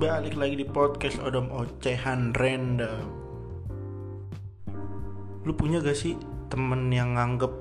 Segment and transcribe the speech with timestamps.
[0.00, 3.04] Balik lagi di podcast Odom Ocehan Random.
[5.44, 6.16] Lu punya gak sih
[6.48, 7.52] temen yang nganggep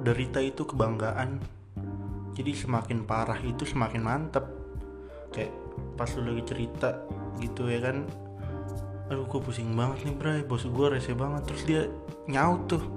[0.00, 1.36] derita itu kebanggaan?
[2.32, 4.48] Jadi semakin parah itu semakin mantep.
[5.36, 5.52] Kayak
[6.00, 6.96] pas lu lagi cerita
[7.44, 8.08] gitu ya kan.
[9.12, 10.40] Aduh gue pusing banget nih Bray.
[10.48, 11.44] Bos gue rese banget.
[11.44, 11.82] Terus dia
[12.24, 12.88] nyaut tuh.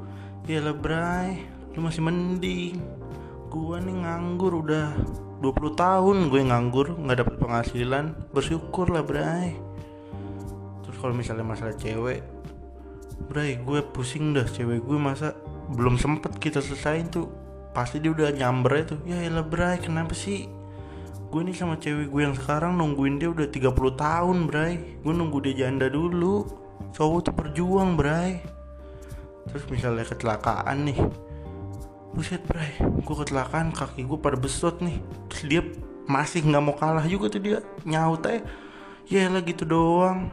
[0.47, 1.43] Yalah Bray.
[1.75, 2.79] Lu masih mending.
[3.51, 4.95] Gue nih nganggur udah
[5.39, 9.55] 20 tahun gue nganggur nggak dapet penghasilan bersyukur lah bray.
[10.83, 12.19] Terus kalau misalnya masalah cewek
[13.31, 15.35] bray gue pusing dah cewek gue masa
[15.71, 17.31] belum sempet kita selesaiin tuh.
[17.71, 20.51] Pasti dia udah nyamber itu ya elah bray kenapa sih?
[21.31, 24.99] Gue nih sama cewek gue yang sekarang nungguin dia udah 30 tahun bray.
[24.99, 26.43] Gue nunggu dia janda dulu.
[26.91, 28.43] Cowok tuh berjuang bray.
[29.47, 31.28] Terus misalnya kecelakaan nih
[32.13, 32.77] buset bray.
[32.79, 34.99] Gue kecelakaan kaki gue pada besot nih.
[35.29, 35.61] Terus dia
[36.09, 37.59] masih nggak mau kalah juga tuh dia.
[37.85, 38.41] Nyaut aja.
[39.09, 40.29] Ya lah gitu doang.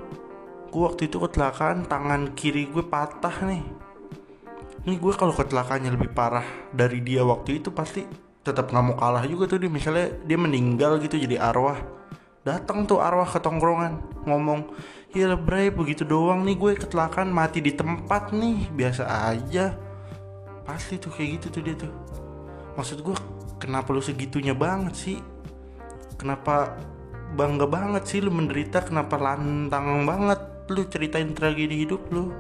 [0.73, 3.65] Gue waktu itu kecelakaan tangan kiri gue patah nih.
[4.87, 8.07] Ini gue kalau kecelakaannya lebih parah dari dia waktu itu pasti
[8.47, 9.71] tetap nggak mau kalah juga tuh dia.
[9.73, 11.81] Misalnya dia meninggal gitu jadi arwah.
[12.47, 14.71] Datang tuh arwah ke tongkrongan ngomong
[15.17, 18.71] ya bray begitu doang nih gue kecelakaan mati di tempat nih.
[18.71, 19.03] Biasa
[19.33, 19.86] aja
[20.67, 21.93] pasti tuh kayak gitu tuh dia tuh.
[22.77, 23.17] Maksud gue
[23.63, 25.19] kenapa lu segitunya banget sih?
[26.19, 26.75] Kenapa
[27.39, 28.83] bangga banget sih lu menderita?
[28.83, 32.35] Kenapa lantang banget lu ceritain tragedi hidup lu?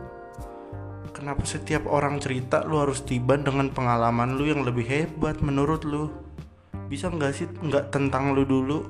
[1.14, 6.12] Kenapa setiap orang cerita lu harus tiba dengan pengalaman lu yang lebih hebat menurut lu?
[6.92, 8.84] Bisa nggak sih nggak tentang lu dulu?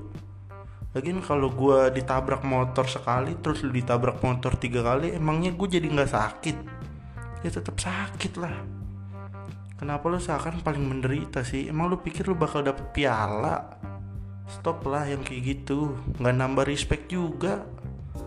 [0.96, 5.86] Lagian kalau gue ditabrak motor sekali terus lu ditabrak motor tiga kali emangnya gue jadi
[5.86, 6.56] nggak sakit?
[7.44, 8.85] Ya tetap sakit lah
[9.76, 11.68] Kenapa lu seakan paling menderita sih?
[11.68, 13.76] Emang lu pikir lu bakal dapet piala?
[14.46, 17.66] Stop lah yang kayak gitu Nggak nambah respect juga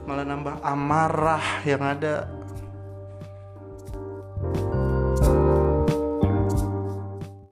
[0.04, 2.28] Malah nambah amarah yang ada